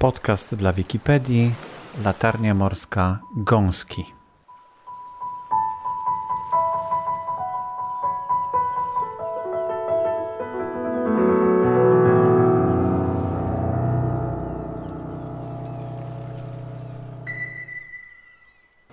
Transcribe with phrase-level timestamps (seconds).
[0.00, 1.52] Podcast dla Wikipedii,
[2.04, 4.04] Latarnia Morska Gąski.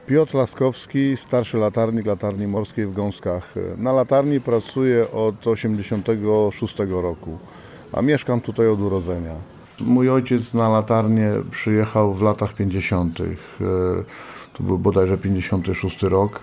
[0.05, 3.54] Piotr Laskowski, starszy latarnik latarni morskiej w Gąskach.
[3.78, 7.37] Na latarni pracuję od 1986 roku,
[7.93, 9.57] a mieszkam tutaj od urodzenia.
[9.81, 13.17] Mój ojciec na latarnię przyjechał w latach 50.
[14.53, 16.41] To był bodajże 56 rok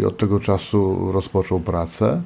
[0.00, 2.22] i od tego czasu rozpoczął pracę.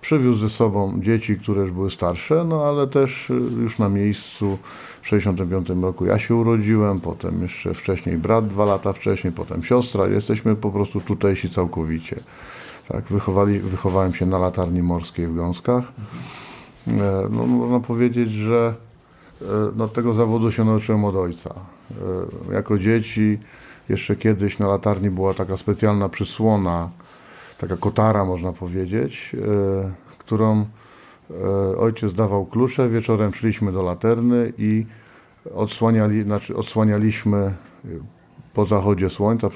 [0.00, 4.58] Przywiózł ze sobą dzieci, które już były starsze, no ale też już na miejscu
[5.02, 10.06] w 65 roku ja się urodziłem, potem jeszcze wcześniej brat dwa lata wcześniej, potem siostra.
[10.06, 12.16] Jesteśmy po prostu tutejsi całkowicie.
[12.88, 15.84] Tak, wychowali, wychowałem się na latarni morskiej w Gąskach.
[17.30, 18.74] No, można powiedzieć, że
[19.76, 21.54] no, tego zawodu się nauczyłem od ojca.
[22.52, 23.38] Jako dzieci
[23.88, 26.90] jeszcze kiedyś na latarni była taka specjalna przysłona,
[27.58, 29.36] taka kotara można powiedzieć,
[30.18, 30.66] którą
[31.78, 34.86] ojciec dawał klucze, wieczorem szliśmy do laterny i
[35.54, 37.54] odsłaniali, znaczy odsłanialiśmy
[38.54, 39.48] po zachodzie słońca,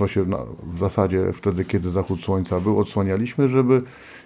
[0.73, 3.83] w zasadzie wtedy, kiedy zachód słońca był, odsłanialiśmy, żeby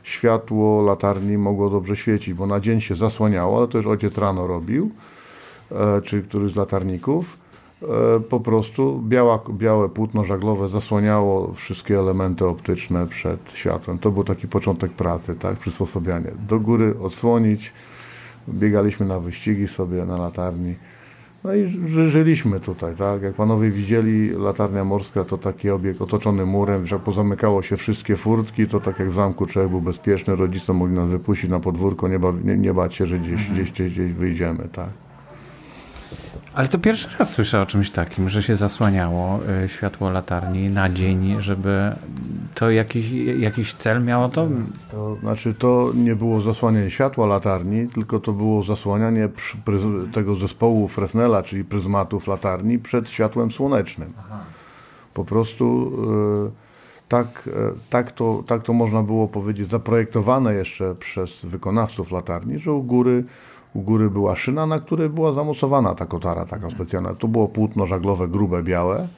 [0.07, 4.47] światło latarni mogło dobrze świecić, bo na dzień się zasłaniało, ale to już ojciec rano
[4.47, 4.91] robił,
[6.05, 7.39] czy któryś z latarników.
[8.29, 13.99] Po prostu biała, białe płótno żaglowe zasłaniało wszystkie elementy optyczne przed światłem.
[13.99, 16.31] To był taki początek pracy, tak, przysposobianie.
[16.49, 17.73] Do góry odsłonić,
[18.49, 20.75] biegaliśmy na wyścigi sobie na latarni.
[21.47, 21.67] No i
[22.11, 23.23] żyliśmy tutaj, tak?
[23.23, 28.67] Jak panowie widzieli, latarnia morska to taki obiekt otoczony murem, że pozamykało się wszystkie furtki,
[28.67, 32.19] to tak jak w zamku człowiek był bezpieczny, rodzice mogli nas wypuścić na podwórko, nie,
[32.19, 33.55] ba, nie, nie bać się, że gdzieś, mhm.
[33.55, 34.89] gdzieś, gdzieś, gdzieś wyjdziemy, tak?
[36.57, 40.89] Ale to pierwszy raz słyszę o czymś takim, że się zasłaniało y, światło latarni na
[40.89, 41.93] dzień, żeby
[42.55, 44.49] to jakiś, jakiś cel miało to?
[44.91, 49.29] To znaczy to nie było zasłanianie światła latarni, tylko to było zasłanianie
[50.13, 54.13] tego zespołu Fresnela, czyli pryzmatów latarni przed światłem słonecznym.
[54.19, 54.39] Aha.
[55.15, 55.93] Po prostu
[56.49, 57.51] y, tak, y,
[57.91, 63.25] tak, to, tak to można było powiedzieć, zaprojektowane jeszcze przez wykonawców latarni, że u góry
[63.77, 67.15] u góry była szyna, na której była zamocowana ta kotara taka specjalna.
[67.15, 69.09] To było płótno żaglowe, grube, białe.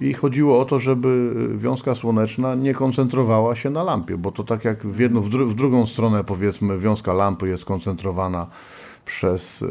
[0.00, 4.64] I chodziło o to, żeby wiązka słoneczna nie koncentrowała się na lampie, bo to tak
[4.64, 8.46] jak w, jedną, w, dru w drugą stronę powiedzmy wiązka lampy jest koncentrowana
[9.06, 9.64] przez,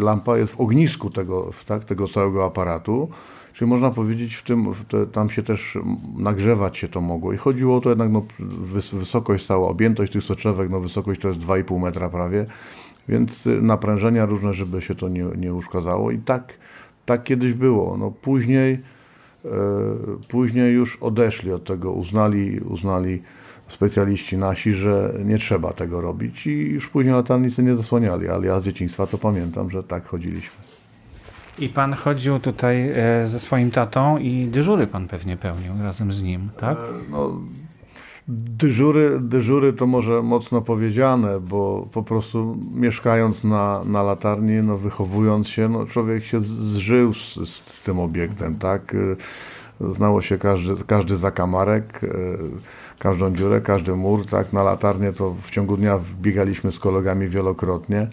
[0.00, 3.08] lampa jest w ognisku tego, tak, tego całego aparatu,
[3.52, 5.78] czyli można powiedzieć, w tym, w te, tam się też
[6.16, 7.32] nagrzewać się to mogło.
[7.32, 11.28] I chodziło o to jednak, no, wys wysokość cała, objętość tych soczewek, no wysokość to
[11.28, 12.46] jest 2,5 metra prawie,
[13.08, 16.10] więc y, naprężenia różne, żeby się to nie, nie uszkadzało.
[16.10, 16.54] I tak,
[17.06, 17.96] tak kiedyś było.
[17.96, 18.82] No później,
[19.44, 19.48] e,
[20.28, 23.20] później już odeszli od tego, uznali, uznali
[23.68, 28.60] specjaliści nasi, że nie trzeba tego robić i już później latarnicy nie zasłaniali, ale ja
[28.60, 30.66] z dzieciństwa to pamiętam, że tak chodziliśmy.
[31.58, 36.22] I pan chodził tutaj e, ze swoim tatą i dyżury pan pewnie pełnił razem z
[36.22, 36.78] nim, tak?
[36.78, 37.40] E, no,
[38.28, 45.48] Dyżury, dyżury to może mocno powiedziane, bo po prostu mieszkając na, na latarni, no wychowując
[45.48, 48.96] się, no człowiek się zżył z, z tym obiektem, tak?
[49.80, 52.08] Znało się każdy, każdy zakamarek, e,
[52.98, 54.52] każdą dziurę, każdy mur, tak?
[54.52, 58.00] Na latarnię to w ciągu dnia biegaliśmy z kolegami wielokrotnie.
[58.00, 58.08] E,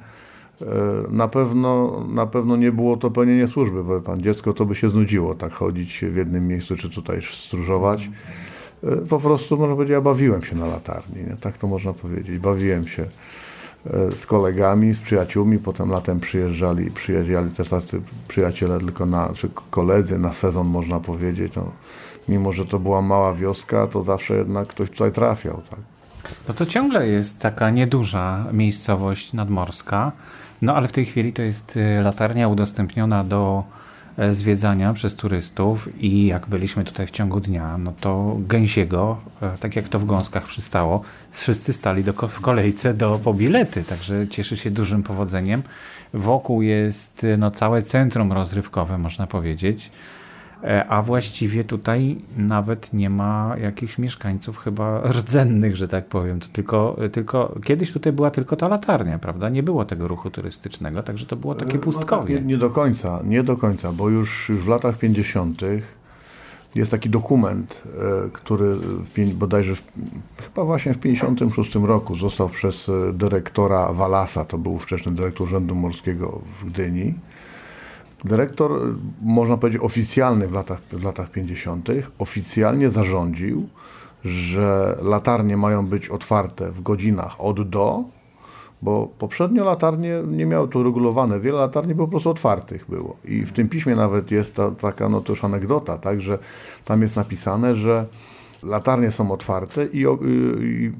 [1.09, 4.89] na pewno, na pewno nie było to pełnienie służby, bo pan dziecko to by się
[4.89, 8.09] znudziło, tak chodzić w jednym miejscu, czy tutaj stróżować.
[8.83, 11.37] E, po prostu, można powiedzieć, ja bawiłem się na latarni, nie?
[11.41, 12.39] tak to można powiedzieć.
[12.39, 19.05] Bawiłem się e, z kolegami, z przyjaciółmi, potem latem przyjeżdżali, przyjeżdżali też tacy przyjaciele tylko
[19.05, 21.55] na, czy koledzy na sezon, można powiedzieć.
[21.55, 21.71] No,
[22.27, 25.61] mimo, że to była mała wioska, to zawsze jednak ktoś tutaj trafiał.
[25.69, 25.79] Tak?
[26.47, 30.11] No to ciągle jest taka nieduża miejscowość nadmorska,
[30.61, 33.63] no ale w tej chwili to jest y, latarnia udostępniona do
[34.31, 39.75] zwiedzania przez turystów i jak byliśmy tutaj w ciągu dnia, no to gęsiego, e, tak
[39.75, 41.01] jak to w gąskach przystało,
[41.31, 45.63] wszyscy stali do, w kolejce do, po bilety, także cieszy się dużym powodzeniem.
[46.13, 49.91] Wokół jest no, całe centrum rozrywkowe, można powiedzieć.
[50.63, 56.39] E, a właściwie tutaj nawet nie ma jakichś mieszkańców chyba rdzennych, że tak powiem.
[56.39, 59.49] To tylko, tylko kiedyś tutaj była tylko ta latarnia, prawda?
[59.49, 62.33] Nie było tego ruchu turystycznego, także to było takie pustkowie.
[62.33, 65.61] No tak, nie, nie, do końca, nie do końca, bo już, już w latach 50.
[66.75, 67.83] jest taki dokument,
[68.25, 69.83] e, który w, bodajże w,
[70.43, 75.75] chyba właśnie w 56 roku został przez e, dyrektora Walasa, to był wcześniej dyrektor Urzędu
[75.75, 77.13] Morskiego w Gdyni,
[78.23, 78.71] Dyrektor,
[79.21, 81.89] można powiedzieć, oficjalny w latach, w latach 50.
[82.19, 83.67] oficjalnie zarządził,
[84.25, 88.03] że latarnie mają być otwarte w godzinach od do,
[88.81, 91.39] bo poprzednio latarnie nie miały to regulowane.
[91.39, 93.15] Wiele latarni po prostu otwartych było.
[93.25, 96.39] I w tym piśmie nawet jest ta, taka no to już anegdota, tak, że
[96.85, 98.05] tam jest napisane, że
[98.63, 100.05] latarnie są otwarte i,
[100.61, 100.91] i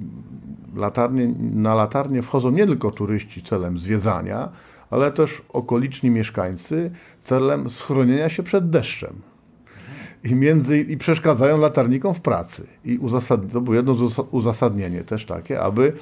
[0.76, 4.50] latarnie, na latarnie wchodzą nie tylko turyści celem zwiedzania,
[4.94, 6.92] ale też okoliczni mieszkańcy
[7.22, 9.14] celem schronienia się przed deszczem.
[10.24, 12.68] I, między, I przeszkadzają latarnikom w pracy.
[12.86, 13.96] I uzasad, to było jedno
[14.32, 15.94] uzasadnienie też takie, aby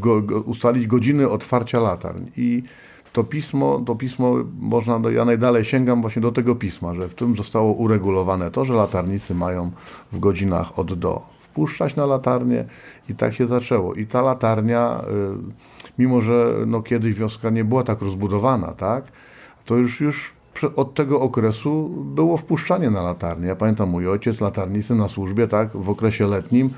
[0.00, 2.22] go, ustalić godziny otwarcia latarń.
[2.36, 2.62] I
[3.12, 7.36] to pismo, to pismo można, ja najdalej sięgam właśnie do tego pisma, że w tym
[7.36, 9.70] zostało uregulowane to, że latarnicy mają
[10.12, 12.64] w godzinach od do wpuszczać na latarnię
[13.08, 13.94] i tak się zaczęło.
[13.94, 19.04] I ta latarnia, y, mimo że no kiedyś wioska nie była tak rozbudowana, tak,
[19.64, 20.32] to już, już
[20.76, 23.46] od tego okresu było wpuszczanie na latarnię.
[23.46, 26.70] Ja pamiętam, mój ojciec, latarnicy na służbie, tak, w okresie letnim,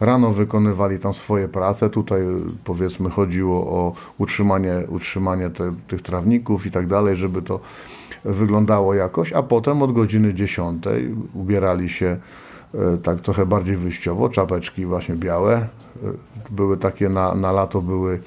[0.00, 1.90] rano wykonywali tam swoje prace.
[1.90, 2.22] Tutaj
[2.64, 7.60] powiedzmy chodziło o utrzymanie, utrzymanie te, tych trawników i tak dalej, żeby to
[8.24, 10.84] wyglądało jakoś, a potem od godziny 10
[11.34, 12.16] ubierali się
[12.74, 15.56] e, tak trochę bardziej wyjściowo, czapeczki właśnie białe.
[15.56, 15.66] E,
[16.50, 18.20] były takie na, na lato były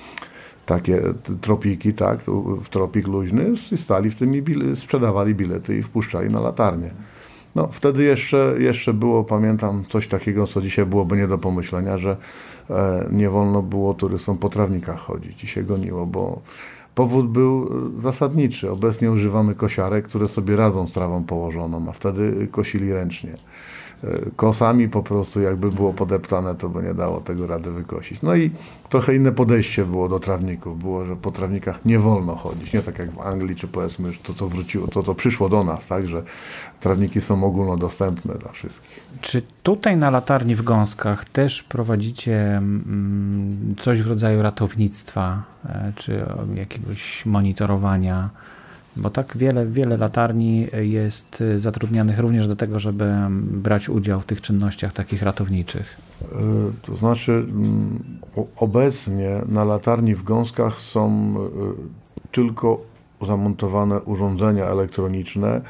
[0.65, 1.01] takie
[1.42, 2.19] tropiki, tak,
[2.63, 4.44] w tropik luźny i stali w tym i
[4.75, 6.92] sprzedawali bilety i wpuszczali na latarnię.
[7.56, 12.18] No, wtedy jeszcze, jeszcze było, pamiętam, coś takiego, co dzisiaj byłoby nie do pomyślenia, że
[12.69, 16.42] e, nie wolno było turystom po trawnikach chodzić i się goniło, bo
[16.95, 18.71] powód był e, zasadniczy.
[18.71, 23.38] Obecnie używamy kosiarek, które sobie radzą z trawą położoną, a wtedy kosili ręcznie.
[24.04, 28.22] E, kosami po prostu jakby było podeptane, to by nie dało tego rady wykosić.
[28.22, 28.51] No i
[28.90, 30.80] trochę inne podejście było do trawników.
[30.80, 32.74] Było, że po trawnikach nie wolno chodzić.
[32.74, 35.63] Nie tak jak w Anglii, czy powiedzmy już to, co wróciło, to, co przyszło do
[35.63, 36.24] nas, tak, że
[36.80, 39.00] trawniki są ogólnodostępne dla wszystkich.
[39.22, 46.25] Czy tutaj na latarni w Gąskach też prowadzicie mm, coś w rodzaju ratownictwa, e, czy
[46.56, 48.30] jakiegoś monitorowania
[48.95, 54.42] bo tak wiele, wiele latarni jest zatrudnianych również do tego, żeby brać udział w tych
[54.42, 55.98] czynnościach takich ratowniczych.
[56.22, 56.28] E,
[56.81, 58.04] to znaczy, mm,
[58.57, 62.81] obecnie na latarni w Gąskach są e, tylko
[63.22, 65.62] zamontowane urządzenia elektroniczne,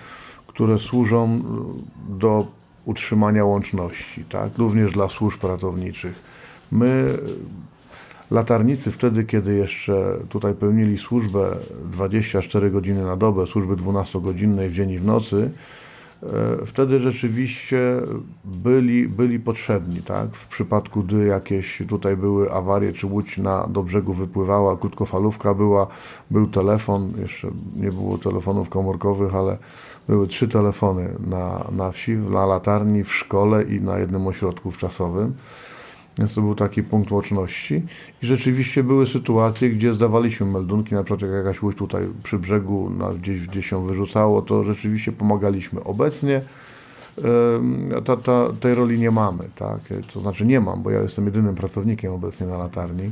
[0.48, 2.48] które służą e, do
[2.86, 4.58] utrzymania łączności, tak?
[4.58, 6.16] również dla służb ratowniczych.
[6.72, 7.18] My
[8.34, 14.90] latarnicy wtedy, kiedy jeszcze tutaj pełnili służbę 24 godziny na dobę, służby 12-godzinnej w dzień
[14.90, 15.52] i w nocy,
[16.24, 18.02] e, wtedy rzeczywiście
[18.46, 20.36] byli, byli potrzebni, tak?
[20.36, 25.88] W przypadku, gdy jakieś tutaj były awarie, czy łódź na, do brzegu wypływała, krótkofalówka była,
[26.32, 29.58] był telefon, jeszcze nie było telefonów komórkowych, ale
[30.08, 35.34] były trzy telefony na, na wsi, na latarni, w szkole i na jednym ośrodku wczasowym.
[36.18, 37.82] Więc to był taki punkt łączności.
[38.24, 42.92] I rzeczywiście były sytuacje, gdzie zdawaliśmy meldunki, na przykład jak jakaś łódź tutaj przy brzegu
[42.98, 45.84] no, gdzieś, gdzieś się wyrzucało, to rzeczywiście pomagaliśmy.
[45.84, 46.42] Obecnie
[48.06, 49.80] ta, ta, tej roli nie mamy, tak?
[50.14, 53.12] To znaczy nie mam, bo ja jestem jedynym pracownikiem obecnie na latarni.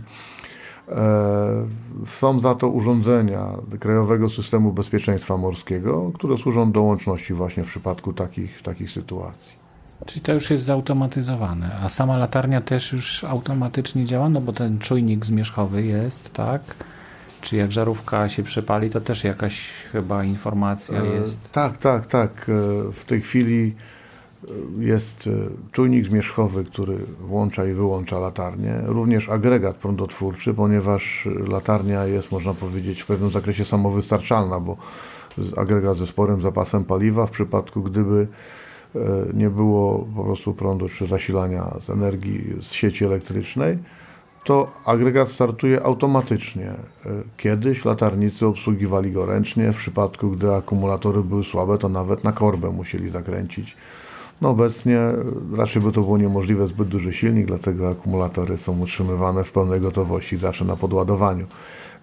[0.90, 1.68] E,
[2.06, 3.48] są za to urządzenia
[3.80, 9.61] Krajowego Systemu Bezpieczeństwa Morskiego, które służą do łączności właśnie w przypadku takich, takich sytuacji.
[10.06, 14.80] Czyli to już jest zautomatyzowane, a sama latarnia też już automatycznie działa, no bo ten
[14.80, 16.62] czujnik zmierzchowy jest, tak?
[17.42, 21.46] Czy jak żarówka się przepali, to też jakaś chyba informacja e, jest?
[21.46, 22.50] E, tak, tak, tak.
[22.50, 23.76] E, w tej chwili
[24.44, 25.30] e, jest
[25.72, 28.82] czujnik zmierzchowy, który włącza i wyłącza latarnię.
[28.86, 34.78] Również agregat prądotwórczy, ponieważ latarnia jest, można powiedzieć, w pewnym zakresie samowystarczalna, bo
[35.58, 38.28] agregat ze sporym zapasem paliwa w przypadku, gdyby
[39.34, 43.78] nie było po prostu prądu czy zasilania z energii z sieci elektrycznej,
[44.44, 46.68] to agregat startuje automatycznie.
[46.68, 46.76] E,
[47.38, 52.70] kiedyś latarnicy obsługiwali go ręcznie, w przypadku gdy akumulatory były słabe, to nawet na korbę
[52.70, 53.78] musieli zakręcić.
[54.42, 55.00] No obecnie
[55.58, 60.38] raczej by to było niemożliwe, zbyt duży silnik, dlatego akumulatory są utrzymywane w pełnej gotowości,
[60.38, 61.46] zawsze na podładowaniu.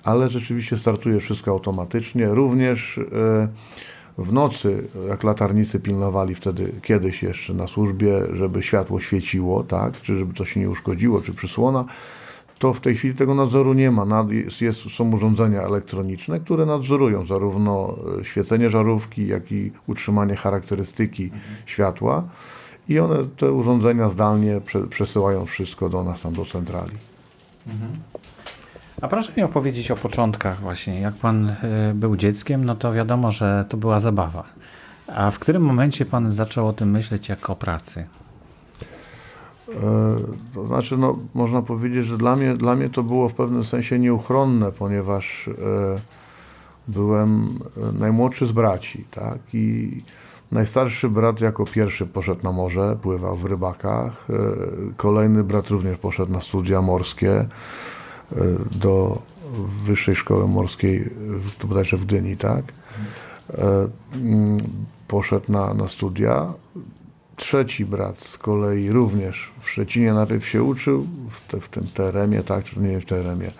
[0.05, 2.29] Ale rzeczywiście startuje wszystko automatycznie.
[2.29, 3.49] Również yy,
[4.19, 10.17] w nocy, jak latarnicy pilnowali wtedy kiedyś jeszcze na służbie, żeby światło świeciło, tak, czy
[10.17, 11.85] żeby to się nie uszkodziło, czy przysłona,
[12.59, 14.27] to w tej chwili tego nadzoru nie ma.
[14.31, 21.25] Jest, jest, są urządzenia elektroniczne, które nadzorują zarówno e, świecenie żarówki, jak i utrzymanie charakterystyki
[21.25, 21.43] mhm.
[21.67, 22.25] światła
[22.89, 26.93] i one, te urządzenia zdalnie prze, przesyłają wszystko do nas tam do centrali.
[27.67, 27.93] Mhm.
[29.01, 31.01] A proszę mi opowiedzieć o początkach właśnie.
[31.01, 31.55] Jak pan
[31.95, 34.45] był dzieckiem, no to wiadomo, że to była zabawa.
[35.07, 38.07] A w którym momencie pan zaczął o tym myśleć jako o pracy?
[40.55, 43.99] To znaczy, no, można powiedzieć, że dla mnie, dla mnie to było w pewnym sensie
[43.99, 45.51] nieuchronne, ponieważ
[46.89, 47.59] byłem
[47.93, 49.39] najmłodszy z braci, tak?
[49.53, 49.91] I
[50.53, 54.27] najstarszy brat jako pierwszy poszedł na morze, pływał w rybakach.
[54.31, 54.35] E,
[54.97, 57.49] kolejny brat również poszedł na studia morskie e,
[58.71, 59.23] do
[59.85, 61.11] Wyższej Szkoły Morskiej,
[61.59, 62.65] to bodajże w Dyni, tak?
[63.55, 64.57] E, mm,
[65.09, 66.53] poszedł na, na studia.
[67.37, 72.43] Trzeci brat z kolei również w Szczecinie najpierw się uczył, w, te, w tym teremie,
[72.43, 73.51] tak, czy nie w teremie,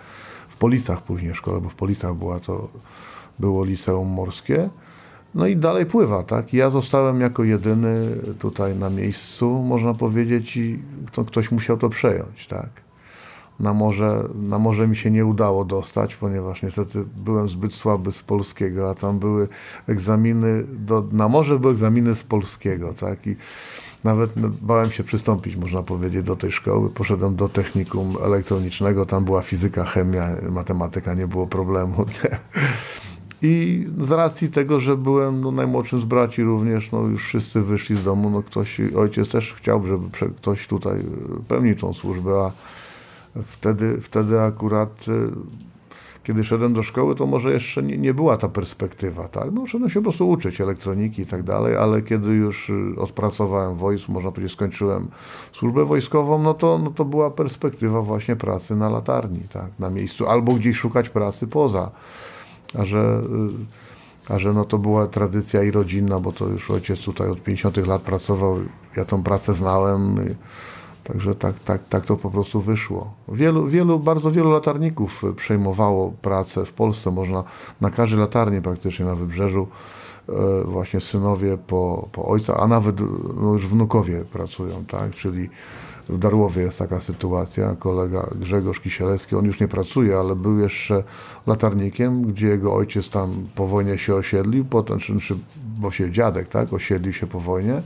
[0.49, 2.69] w Policach później szkoła, bo w Policach była to
[3.39, 4.69] było liceum morskie.
[5.35, 6.53] No i dalej pływa, tak?
[6.53, 10.79] Ja zostałem jako jedyny tutaj na miejscu, można powiedzieć, i
[11.11, 12.69] to ktoś musiał to przejąć, tak?
[13.59, 18.23] Na morze, na morze mi się nie udało dostać, ponieważ niestety byłem zbyt słaby z
[18.23, 19.47] polskiego, a tam były
[19.87, 23.27] egzaminy, do, na morze były egzaminy z polskiego, tak?
[23.27, 23.35] I
[24.03, 26.89] nawet no, bałem się przystąpić, można powiedzieć, do tej szkoły.
[26.89, 32.05] Poszedłem do technikum elektronicznego, tam była fizyka, chemia, matematyka, nie było problemu.
[32.23, 32.39] Nie?
[33.41, 37.95] I z racji tego, że byłem no, najmłodszym z braci również, no już wszyscy wyszli
[37.95, 41.03] z domu, no ktoś, ojciec też chciał, żeby ktoś tutaj e,
[41.47, 42.51] pełnił tą służbę, a
[43.43, 45.11] wtedy, wtedy akurat e,
[46.23, 49.51] kiedy szedłem do szkoły, to może jeszcze nie, nie, była ta perspektywa, tak?
[49.51, 53.75] No, szedłem się po prostu uczyć elektroniki i tak dalej, ale kiedy już e, odpracowałem
[53.75, 55.07] wojsk, można powiedzieć, skończyłem
[55.53, 59.71] służbę wojskową, no to, no to była perspektywa właśnie pracy na latarni, tak?
[59.79, 61.91] Na miejscu, albo gdzieś szukać pracy poza
[62.77, 63.21] a że,
[64.29, 67.43] y, a że no to była tradycja i rodzinna, bo to już ojciec tutaj od
[67.43, 68.57] 50 lat pracował,
[68.95, 70.15] ja tą pracę znałem,
[71.13, 73.13] także tak, tak, tak to po prostu wyszło.
[73.27, 77.43] Wielu, wielu, bardzo wielu latarników przejmowało pracę w Polsce, można
[77.81, 79.67] na każdej latarni praktycznie na Wybrzeżu
[80.29, 82.95] e, właśnie synowie po, po ojca, a nawet
[83.41, 85.49] no już wnukowie pracują, tak, czyli
[86.09, 87.75] w Darłowie jest taka sytuacja.
[87.79, 91.03] Kolega Grzegorz Kisielewski, on już nie pracuje, ale był jeszcze
[91.47, 95.35] latarnikiem, gdzie jego ojciec tam po wojnie się osiedlił, potem, czy, czy
[95.79, 97.81] bo się dziadek, tak, osiedlił się po wojnie.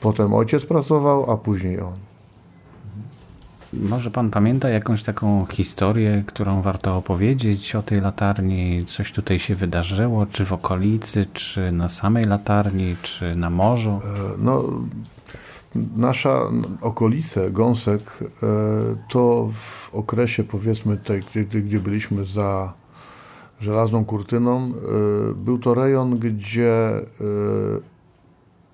[0.00, 2.13] Potem ojciec pracował, a później on.
[3.80, 8.84] Może pan pamięta jakąś taką historię, którą warto opowiedzieć o tej latarni?
[8.86, 13.90] Coś tutaj się wydarzyło, czy w okolicy, czy na samej latarni, czy na morzu?
[13.90, 14.64] E, no,
[15.96, 16.40] Nasza
[16.80, 18.46] okolice, Gąsek, e,
[19.08, 22.72] to w okresie powiedzmy tej, gdzie, gdzie byliśmy za
[23.60, 27.00] żelazną kurtyną, e, był to rejon, gdzie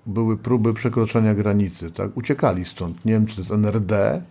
[0.05, 1.91] były próby przekroczenia granicy.
[1.91, 2.17] Tak?
[2.17, 4.21] Uciekali stąd Niemcy z NRD,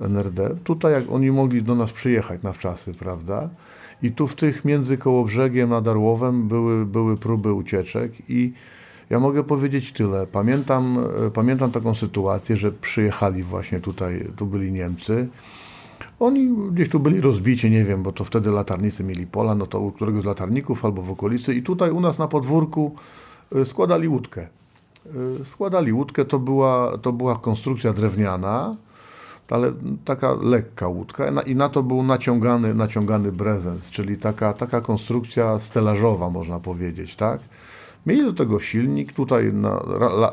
[0.00, 0.56] NRD.
[0.64, 3.48] Tutaj jak oni mogli do nas przyjechać na wczasy, prawda?
[4.02, 8.52] I tu w tych między Kołobrzegiem a Darłowem były, były próby ucieczek i
[9.10, 10.26] ja mogę powiedzieć tyle.
[10.26, 15.28] Pamiętam, e, pamiętam taką sytuację, że przyjechali właśnie tutaj, tu byli Niemcy.
[16.20, 19.80] Oni gdzieś tu byli rozbici, nie wiem, bo to wtedy latarnicy mieli pola, no to
[19.80, 22.94] u któregoś z latarników albo w okolicy i tutaj u nas na podwórku
[23.54, 24.46] e, składali łódkę.
[25.40, 28.76] E, składali łódkę, to była, to była konstrukcja drewniana,
[29.50, 29.72] ale
[30.04, 36.30] taka lekka łódka i na to był naciągany, naciągany brezent, czyli taka, taka konstrukcja stelażowa,
[36.30, 37.40] można powiedzieć, tak?
[38.06, 40.32] Mieli do tego silnik, tutaj na, la,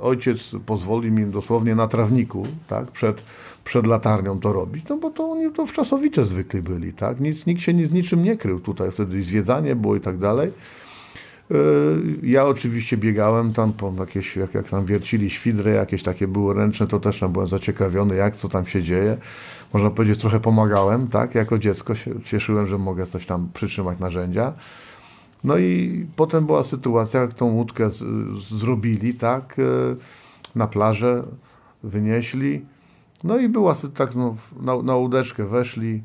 [0.00, 3.24] ojciec pozwolił mi dosłownie na trawniku, tak, przed,
[3.64, 7.62] przed latarnią to robić, no bo to oni to wczasowicze zwykli byli, tak, Nic, nikt
[7.62, 10.52] się z niczym nie krył tutaj, wtedy zwiedzanie było i tak dalej.
[11.50, 11.56] E,
[12.22, 16.86] ja oczywiście biegałem tam po jakieś, jak, jak tam wiercili świdry, jakieś takie były ręczne,
[16.86, 19.16] to też tam byłem zaciekawiony, jak co tam się dzieje.
[19.72, 24.52] Można powiedzieć, trochę pomagałem, tak, jako dziecko się cieszyłem, że mogę coś tam przytrzymać narzędzia.
[25.44, 28.04] No i potem była sytuacja, jak tą łódkę z,
[28.38, 29.62] zrobili, tak, e,
[30.58, 31.22] na plażę
[31.82, 32.64] wynieśli.
[33.24, 36.02] No i była tak, no, na, na łódeczkę weszli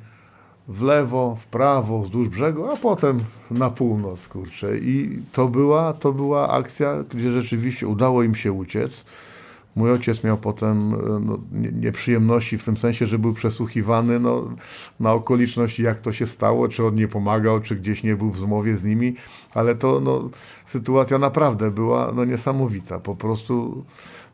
[0.70, 3.18] w lewo, w prawo, wzdłuż brzegu, a potem
[3.52, 4.78] na północ, kurczę.
[4.78, 9.06] I to była, to była akcja, gdzie rzeczywiście udało im się uciec.
[9.76, 14.50] Mój ojciec miał potem e, no, nieprzyjemności w tym sensie, że był przesłuchiwany no,
[15.00, 18.38] na okoliczności, jak to się stało, czy on nie pomagał, czy gdzieś nie był w
[18.38, 19.16] zmowie z nimi,
[19.54, 20.30] ale to no,
[20.66, 23.00] sytuacja naprawdę była no, niesamowita.
[23.00, 23.84] Po prostu,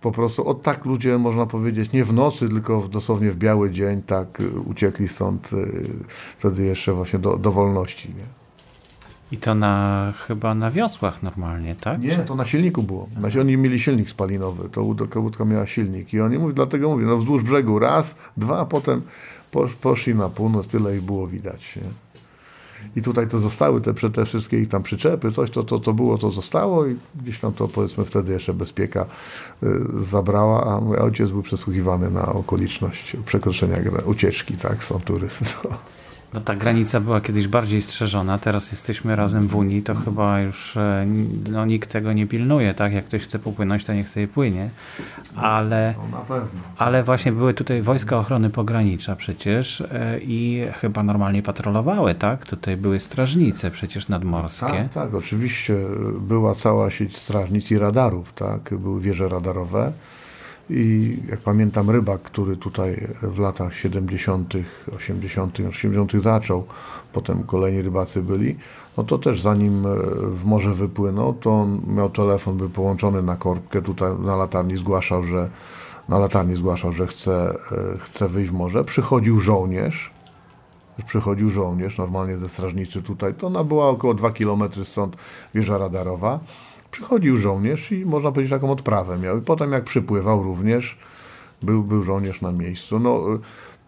[0.01, 4.01] po prostu od tak ludzie, można powiedzieć, nie w nocy, tylko dosłownie w biały dzień,
[4.01, 5.57] tak uciekli stąd e,
[6.37, 8.09] wtedy jeszcze właśnie do, do wolności.
[8.09, 8.45] Nie?
[9.31, 12.01] I to na chyba na wiosłach normalnie, tak?
[12.01, 13.09] Nie, to na silniku było.
[13.19, 17.05] Znaczy, oni mieli silnik spalinowy, to łódka, łódka miała silnik i oni mówią, dlatego mówię,
[17.05, 19.01] no wzdłuż brzegu raz, dwa, a potem
[19.81, 21.75] poszli na północ, tyle ich było widać.
[21.75, 22.04] Nie?
[22.95, 26.17] I tutaj to zostały te, te wszystkie ich tam przyczepy, coś to, to, to było,
[26.17, 29.05] to zostało i gdzieś tam to powiedzmy wtedy jeszcze bezpieka
[29.63, 29.67] y,
[29.99, 35.45] zabrała, a mój ojciec był przesłuchiwany na okoliczność przekroczenia ucieczki, tak, są turysty.
[36.35, 40.77] No ta granica była kiedyś bardziej strzeżona, teraz jesteśmy razem w Unii, to chyba już
[40.77, 41.07] e,
[41.49, 42.93] no, nikt tego nie pilnuje, tak?
[42.93, 44.69] Jak ktoś chce popłynąć, to niech sobie płynie.
[45.35, 46.25] Ale, no,
[46.77, 52.45] ale właśnie były tutaj wojska ochrony pogranicza przecież e, i chyba normalnie patrolowały, tak?
[52.45, 54.65] Tutaj były strażnice przecież nadmorskie.
[54.65, 55.75] Tak, tak, oczywiście
[56.19, 58.73] była cała sieć strażnic i radarów, tak?
[58.77, 59.91] Były wieże radarowe.
[60.69, 64.53] I jak pamiętam, rybak, który tutaj w latach 70.,
[64.95, 66.11] 80., 80.
[66.21, 66.63] zaczął,
[67.13, 68.55] potem kolejni rybacy byli,
[68.97, 69.95] no to też zanim e,
[70.29, 75.23] w morze wypłynął, to on miał telefon, był połączony na korbkę, tutaj na latarni zgłaszał,
[75.23, 75.49] że
[76.09, 78.83] na latarni zgłaszał, że chce, e, chce wyjść w morze.
[78.83, 80.11] Przychodził żołnierz,
[81.07, 85.15] przychodził żołnierz, normalnie ze strażnicy tutaj, to ona była około 2 km stąd
[85.55, 86.39] wieża radarowa
[86.95, 89.37] przychodził żołnierz i można powiedzieć taką odprawę miał.
[89.37, 90.97] I potem jak przypływał również,
[91.63, 92.99] był, był żołnierz na miejscu.
[92.99, 93.39] No, y,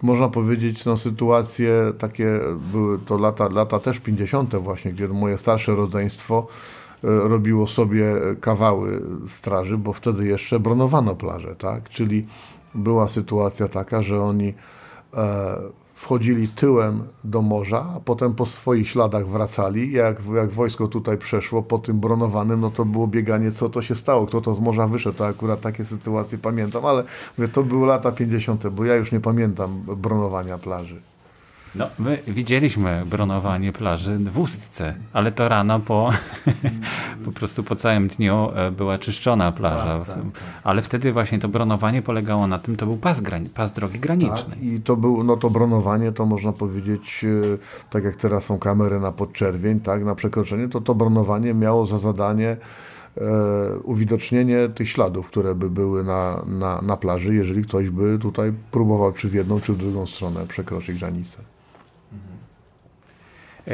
[0.01, 2.39] można powiedzieć, no, sytuacje takie
[2.71, 4.55] były to lata, lata też 50.
[4.55, 6.47] właśnie, gdzie moje starsze rodzeństwo
[7.03, 11.89] y, robiło sobie kawały straży, bo wtedy jeszcze bronowano plaże, tak?
[11.89, 12.25] Czyli
[12.75, 14.53] była sytuacja taka, że oni
[15.13, 15.57] e,
[15.97, 19.91] wchodzili tyłem do morza, a potem po swoich śladach wracali.
[19.91, 23.95] Jak, jak wojsko tutaj przeszło po tym bronowanym, no to było bieganie, co to się
[23.95, 25.17] stało, kto to z morza wyszedł.
[25.17, 27.03] To akurat takie sytuacje pamiętam, ale
[27.37, 31.01] mówię, to były lata 50., bo ja już nie pamiętam bronowania plaży.
[31.75, 36.11] No, my widzieliśmy bronowanie plaży w Ustce, ale to rano po,
[37.25, 39.97] po prostu po całym dniu e, była czyszczona plaża.
[39.97, 40.43] Tak, tak, tak.
[40.63, 43.21] Ale wtedy właśnie to bronowanie polegało na tym, to był pas,
[43.53, 44.49] pas drogi granicznej.
[44.49, 47.57] Tak, I to był, no to bronowanie to można powiedzieć, e,
[47.89, 51.99] tak jak teraz są kamery na podczerwień, tak, na przekroczenie, to to bronowanie miało za
[51.99, 52.57] zadanie
[53.17, 53.21] e,
[53.83, 59.13] uwidocznienie tych śladów, które by były na, na, na plaży, jeżeli ktoś by tutaj próbował
[59.13, 61.56] czy w jedną, czy w drugą stronę przekroczyć granicę.
[63.67, 63.71] E,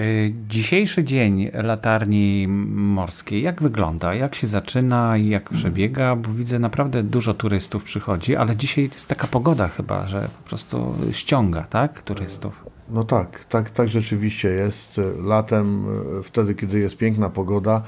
[0.50, 4.14] dzisiejszy dzień latarni morskiej, jak wygląda?
[4.14, 6.16] Jak się zaczyna i jak przebiega?
[6.16, 10.96] Bo widzę naprawdę dużo turystów przychodzi, ale dzisiaj jest taka pogoda chyba, że po prostu
[11.12, 12.66] ściąga, tak, turystów.
[12.90, 15.02] No tak, tak, tak rzeczywiście jest.
[15.24, 15.86] Latem,
[16.20, 17.84] e, wtedy, kiedy jest piękna pogoda,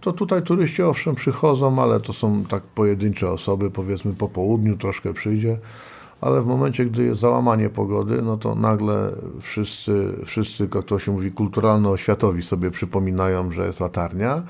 [0.00, 5.14] to tutaj turyści owszem przychodzą, ale to są tak pojedyncze osoby, powiedzmy po południu troszkę
[5.14, 5.58] przyjdzie
[6.24, 11.12] ale w momencie, gdy jest załamanie pogody, no to nagle wszyscy, wszyscy jak to się
[11.12, 14.42] mówi, kulturalno-oświatowi sobie przypominają, że jest latarnia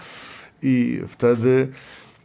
[0.62, 1.68] i wtedy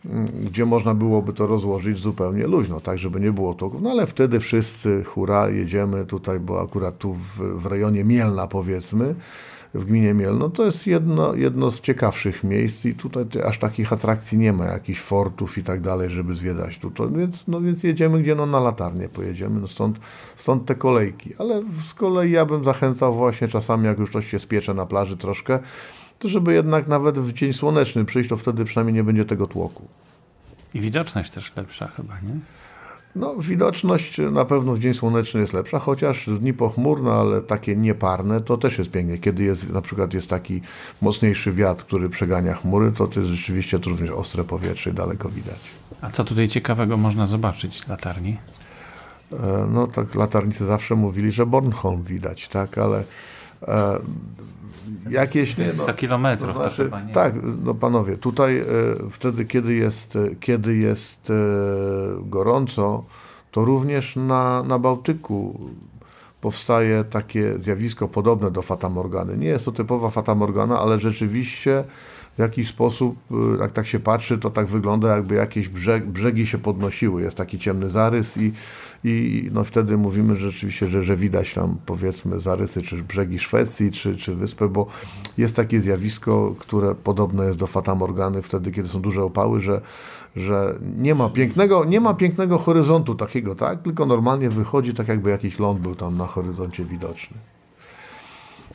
[0.05, 3.81] mm, gdzie można byłoby to rozłożyć zupełnie luźno, tak, żeby nie było toków.
[3.81, 9.15] No ale wtedy wszyscy, hura, jedziemy tutaj, bo akurat tu w, w rejonie Mielna powiedzmy,
[9.73, 14.37] w gminie Mielno, to jest jedno, jedno z ciekawszych miejsc i tutaj aż takich atrakcji
[14.37, 16.91] nie ma, jakichś fortów i tak dalej, żeby zwiedzać tu.
[16.91, 18.35] To, więc, no więc jedziemy gdzie?
[18.35, 19.99] No na latarnię pojedziemy, no stąd,
[20.35, 21.33] stąd te kolejki.
[21.37, 25.17] Ale z kolei ja bym zachęcał właśnie czasami, jak już coś się spiecze na plaży
[25.17, 25.59] troszkę,
[26.19, 29.87] to żeby jednak nawet w dzień słoneczny przyjść, to wtedy przynajmniej nie będzie tego tłoku.
[30.73, 32.39] I widoczność też lepsza chyba, nie?
[33.15, 38.41] No, widoczność na pewno w dzień słoneczny jest lepsza, chociaż dni pochmurne, ale takie nieparne,
[38.41, 39.17] to też jest pięknie.
[39.17, 40.61] Kiedy jest, na przykład jest taki
[41.01, 45.29] mocniejszy wiatr, który przegania chmury, to to jest rzeczywiście to również ostre powietrze i daleko
[45.29, 45.59] widać.
[46.01, 48.37] A co tutaj ciekawego można zobaczyć z latarni?
[49.33, 53.03] E, no tak, latarnicy zawsze mówili, że Bornholm widać, tak, ale
[55.09, 55.55] jakieś...
[55.55, 57.13] To jest 100 no, kilometrów, to, znaczy, to.
[57.13, 58.65] Tak, no panowie, tutaj e,
[59.11, 61.33] wtedy, kiedy jest, e, kiedy jest e,
[62.21, 63.03] gorąco,
[63.51, 65.59] to również na, na Bałtyku
[66.41, 69.37] powstaje takie zjawisko podobne do fatamorgany.
[69.37, 71.83] Nie jest to typowa fatamorgana, ale rzeczywiście
[72.35, 73.15] w jakiś sposób,
[73.59, 77.21] jak tak się patrzy, to tak wygląda, jakby jakieś brzeg, brzegi się podnosiły.
[77.21, 78.53] Jest taki ciemny zarys i
[79.03, 84.15] i no wtedy mówimy rzeczywiście, że, że widać tam powiedzmy zarysy, czy brzegi Szwecji, czy,
[84.15, 84.87] czy wyspę, bo
[85.37, 89.81] jest takie zjawisko, które podobne jest do fatamorgany wtedy, kiedy są duże opały, że,
[90.35, 93.81] że nie ma pięknego, nie ma pięknego horyzontu takiego, tak?
[93.81, 97.37] Tylko normalnie wychodzi tak jakby jakiś ląd był tam na horyzoncie widoczny.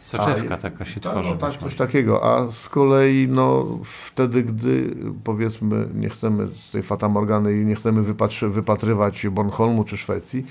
[0.04, 1.30] Soczewka taka się tak, tworzy.
[1.30, 2.24] No, tak, coś takiego.
[2.24, 8.02] A z kolei no, wtedy, gdy powiedzmy nie chcemy z tej fatamorgany i nie chcemy
[8.42, 10.46] wypatrywać Bornholmu czy Szwecji,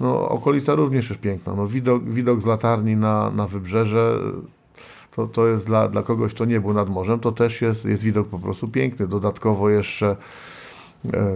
[0.00, 1.54] no okolica również jest piękna.
[1.54, 4.18] No, widok, widok z latarni na, na wybrzeże
[5.16, 8.02] to, to jest dla, dla kogoś, kto nie był nad morzem, to też jest, jest
[8.02, 9.06] widok po prostu piękny.
[9.06, 10.16] Dodatkowo jeszcze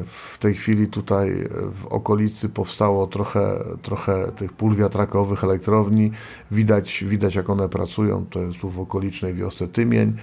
[0.06, 6.10] w tej chwili tutaj e, w okolicy powstało trochę, trochę tych pól wiatrakowych, elektrowni.
[6.50, 8.26] Widać, widać, jak one pracują.
[8.30, 10.16] To jest tu w okolicznej wiosce Tymień.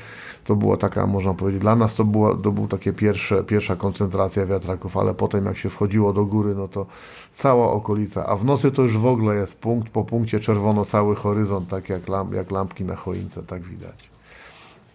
[0.44, 4.46] To była taka, można powiedzieć, dla nas to, była, to był takie pierwsze, pierwsza koncentracja
[4.46, 6.86] wiatraków, ale potem jak się wchodziło do góry, no to
[7.34, 11.16] cała okolica, a w nocy to już w ogóle jest punkt po punkcie czerwono cały
[11.16, 14.09] horyzont, tak jak, lamp, jak lampki na choince, tak widać.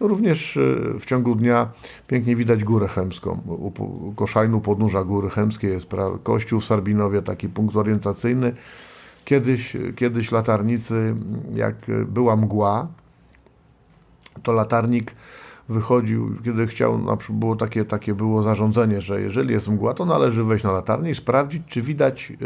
[0.09, 0.61] Również e,
[1.01, 1.69] w ciągu dnia
[2.07, 3.41] pięknie widać Górę Chemską.
[3.47, 5.89] U Koszajnu podnóża Góry Chemskie jest
[6.23, 8.55] kościół w Sarbinowie, taki punkt orientacyjny.
[9.25, 11.15] Kiedyś, kiedyś latarnicy,
[11.55, 11.75] jak
[12.07, 12.87] była mgła,
[14.43, 15.15] to latarnik
[15.69, 20.05] wychodził, kiedy chciał, na przykład było takie, takie było zarządzenie, że jeżeli jest mgła, to
[20.05, 22.37] należy wejść na latarnię i sprawdzić, czy widać e,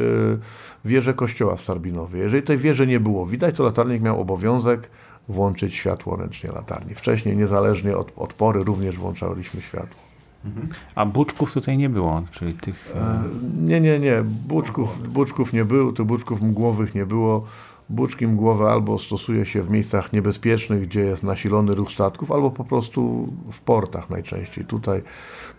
[0.85, 2.21] wieżę kościoła w Sarbinowie.
[2.21, 4.89] Jeżeli tej wieży nie było widać, to latarnik miał obowiązek
[5.29, 6.95] włączyć światło ręcznie latarni.
[6.95, 10.01] Wcześniej, niezależnie od, od pory, również włączaliśmy światło.
[10.45, 10.69] Mhm.
[10.95, 12.95] A buczków tutaj nie było, czyli tych...
[12.97, 13.23] E,
[13.65, 14.23] nie, nie, nie.
[14.23, 17.47] Buczków, buczków nie było, tych buczków mgłowych nie było.
[17.91, 22.65] Buczki mgłowe albo stosuje się w miejscach niebezpiecznych, gdzie jest nasilony ruch statków, albo po
[22.65, 24.65] prostu w portach najczęściej.
[24.65, 25.03] Tutaj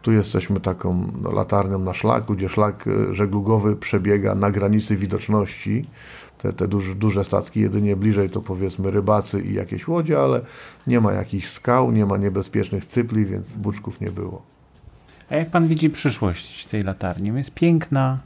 [0.01, 5.85] tu jesteśmy taką no, latarnią na szlaku, gdzie szlak e, żeglugowy przebiega na granicy widoczności
[6.39, 10.41] te, te duże, duże statki, jedynie bliżej to powiedzmy rybacy i jakieś łodzie, ale
[10.87, 14.41] nie ma jakichś skał, nie ma niebezpiecznych cypli, więc buczków nie było.
[15.29, 17.37] A jak pan widzi przyszłość tej latarni?
[17.37, 18.19] Jest piękna,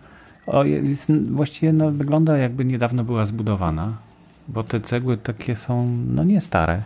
[0.47, 3.93] o, jest, właściwie no, wygląda jakby niedawno była zbudowana,
[4.47, 6.83] bo te cegły takie są no nie stare.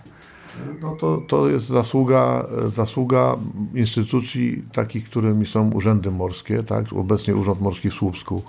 [0.81, 3.35] No to, to jest zasługa, zasługa
[3.73, 6.93] instytucji takich, którymi są urzędy morskie, tak?
[6.93, 8.41] obecnie Urząd Morski w Słupsku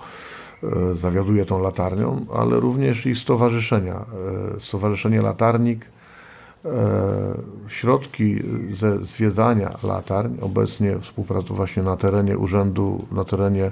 [0.63, 4.05] E, zawiaduje tą latarnią, ale również i stowarzyszenia.
[4.55, 5.85] E, Stowarzyszenie Latarnik,
[7.67, 13.71] środki ze zwiedzania latarń, obecnie współpracuje właśnie na terenie urzędu, na terenie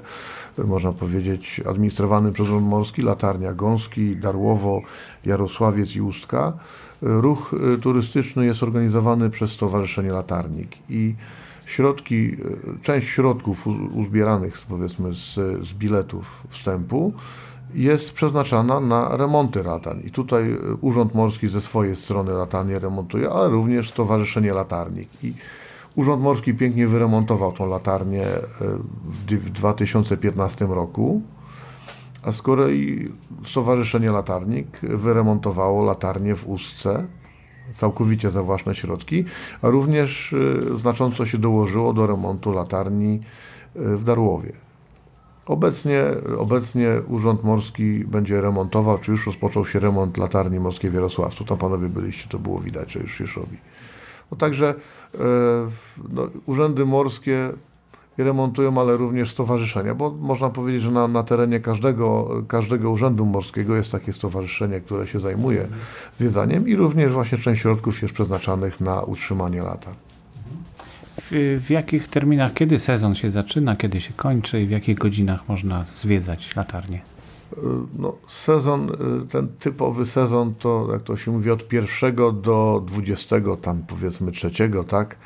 [0.64, 4.82] można powiedzieć administrowanym przez Urząd Morski, Latarnia Gąski, Darłowo,
[5.26, 6.52] Jarosławiec i Ustka.
[7.02, 11.14] Ruch turystyczny jest organizowany przez Stowarzyszenie Latarnik i
[11.68, 12.36] środki,
[12.78, 15.34] e, część środków uzbieranych powiedzmy z,
[15.66, 17.12] z biletów wstępu
[17.74, 20.06] jest przeznaczana na remonty latarni.
[20.06, 25.08] I tutaj e, Urząd Morski ze swojej strony latarnię remontuje, ale również Stowarzyszenie Latarnik.
[25.24, 25.34] I
[25.94, 28.42] Urząd Morski pięknie wyremontował tą latarnię e,
[29.30, 31.22] w 2015 roku,
[32.22, 33.08] a z kolei
[33.44, 37.04] Stowarzyszenie Latarnik wyremontowało latarnię w Ustce
[37.74, 39.24] całkowicie za własne środki,
[39.62, 43.20] a również y, znacząco się dołożyło do remontu latarni
[43.74, 44.67] w Darłowie.
[45.48, 46.04] Obecnie,
[46.38, 51.44] obecnie Urząd Morski będzie remontował, czy już rozpoczął się remont latarni morskiej w Jarosławcu.
[51.44, 53.56] Tam panowie byliście, to było widać, że już się robi.
[54.30, 54.74] No także
[55.14, 55.18] e,
[56.12, 57.52] no, urzędy morskie
[58.18, 63.76] remontują, ale również stowarzyszenia, bo można powiedzieć, że na, na terenie każdego, każdego urzędu morskiego
[63.76, 65.68] jest takie stowarzyszenie, które się zajmuje
[66.14, 69.90] zwiedzaniem i również właśnie część środków jest przeznaczanych na utrzymanie lata.
[71.30, 75.84] W, jakich terminach, kiedy sezon się zaczyna, kiedy się kończy i w jakich godzinach można
[75.92, 77.00] zwiedzać latarnię?
[77.98, 78.90] No, sezon,
[79.30, 84.84] ten typowy sezon to, jak to się mówi, od pierwszego do dwudziestego, tam powiedzmy trzeciego,
[84.84, 85.16] tak?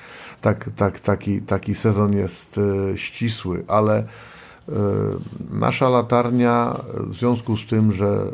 [0.40, 4.04] tak, tak taki, taki sezon jest e, ścisły, ale
[5.50, 8.32] nasza latarnia, w związku z tym, że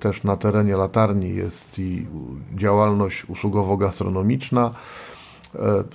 [0.00, 2.06] też na terenie latarni jest i
[2.54, 4.70] działalność usługowo-gastronomiczna,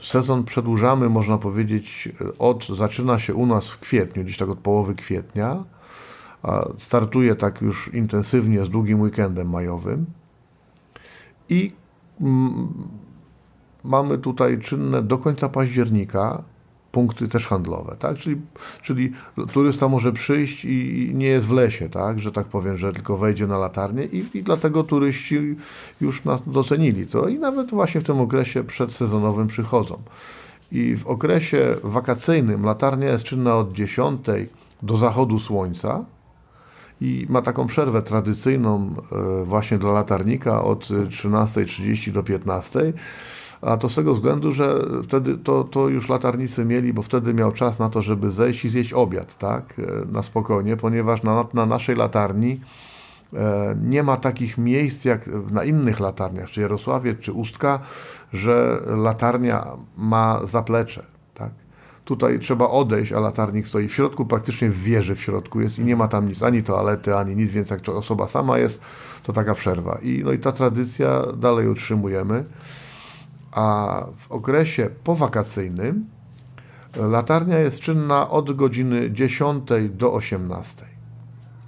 [0.01, 4.95] sezon przedłużamy, można powiedzieć, od, zaczyna się u nas w kwietniu, gdzieś tak od połowy
[4.95, 5.63] kwietnia,
[6.79, 10.05] startuje tak już intensywnie z długim weekendem majowym.
[11.49, 11.71] I
[12.21, 12.73] mm,
[13.83, 16.43] mamy tutaj czynne do końca października
[16.93, 18.17] punkty też handlowe, tak?
[18.17, 18.41] Czyli,
[18.82, 19.12] czyli
[19.53, 22.19] turysta może przyjść i nie jest w lesie, tak?
[22.19, 25.56] Że tak powiem, że tylko wejdzie na latarnię i, i dlatego turyści
[26.01, 30.01] już nas docenili to i nawet właśnie w tym okresie przedsezonowym przychodzą.
[30.71, 34.25] I w okresie wakacyjnym latarnia jest czynna od 10
[34.82, 36.06] do zachodu słońca
[37.01, 42.93] i ma taką przerwę tradycyjną e, właśnie dla latarnika od 13.30 do 15
[43.65, 47.52] a to z tego względu, że wtedy to, to już latarnicy mieli, bo wtedy miał
[47.52, 51.65] czas na to, żeby zejść i zjeść obiad, tak, e, na spokojnie, ponieważ na, na
[51.65, 52.62] naszej latarni
[53.34, 57.80] e, nie ma takich miejsc jak na innych latarniach, czy Jarosławie, czy Ustka,
[58.34, 61.52] że latarnia ma zaplecze, tak.
[62.06, 65.84] Tutaj trzeba odejść, a latarnik stoi w środku, praktycznie w wieży w środku jest i
[65.84, 68.82] nie ma tam nic, ani toalety, ani nic, więc jak osoba sama jest,
[69.23, 69.97] to taka przerwa.
[70.02, 72.43] I, no i ta tradycja dalej utrzymujemy.
[73.53, 76.05] A w okresie powakacyjnym
[76.95, 80.85] latarnia jest czynna od godziny 10 do 18.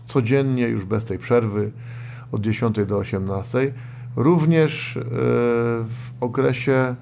[0.05, 1.71] Codziennie, już bez tej przerwy,
[2.31, 3.73] od 10 do 18.
[4.15, 5.01] Również e,
[5.85, 6.95] w okresie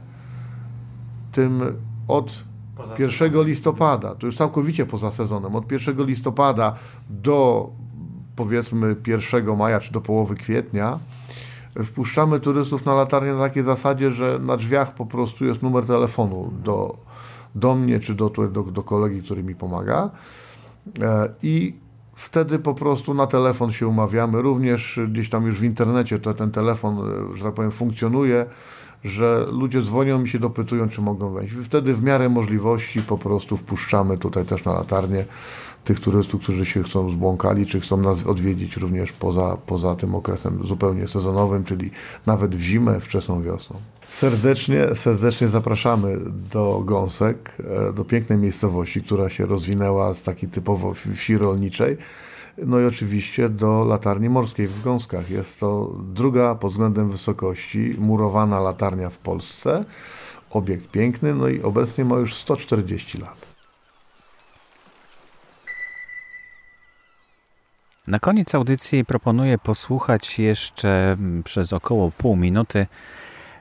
[1.32, 1.62] tym
[2.08, 2.44] od
[3.00, 6.76] 1 listopada, to już całkowicie poza sezonem, od 1 listopada
[7.10, 7.70] do
[8.36, 11.00] powiedzmy 1 maja czy do połowy kwietnia,
[11.84, 16.52] wpuszczamy turystów na latarnię na takiej zasadzie, że na drzwiach po prostu jest numer telefonu
[16.64, 16.98] do,
[17.56, 20.10] do mnie czy do, do, do kolegi, który mi pomaga.
[21.02, 21.74] E, I
[22.16, 24.42] wtedy po prostu na telefon się umawiamy.
[24.42, 26.98] Również gdzieś tam już w internecie to ten telefon,
[27.34, 28.46] e, że tak powiem, funkcjonuje
[29.04, 31.54] że ludzie dzwonią i się dopytują, czy mogą wejść.
[31.64, 35.26] Wtedy w miarę możliwości po prostu wpuszczamy tutaj też na latarnię
[35.84, 40.60] tych turystów, którzy się chcą zbłąkali, czy chcą nas odwiedzić również poza, poza tym okresem
[40.64, 41.92] zupełnie sezonowym, czyli
[42.26, 43.76] nawet w zimę, wczesną wiosną.
[44.10, 46.18] Serdecznie, serdecznie zapraszamy
[46.52, 47.58] do Gąsek,
[47.90, 51.98] e, do pięknej miejscowości, która się rozwinęła z takiej typowo wsi rolniczej.
[52.58, 55.30] No i oczywiście do latarni morskiej w Gąskach.
[55.30, 59.86] Jest to druga pod względem wysokości murowana latarnia w Polsce.
[60.50, 63.54] Obiekt piękny, no i obecnie ma już 140 lat.
[68.08, 72.88] Na koniec audycji proponuję posłuchać jeszcze mm, przez około pół minuty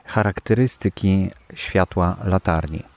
[0.05, 2.92] charakterystyki światła latarni.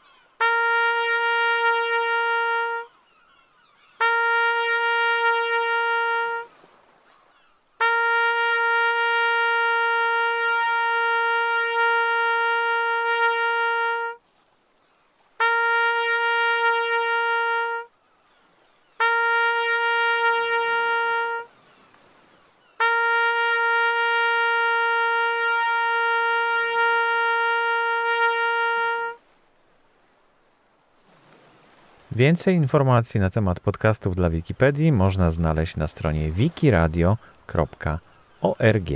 [32.16, 38.90] Więcej informacji na temat podcastów dla Wikipedii można znaleźć na stronie wikiradio.org.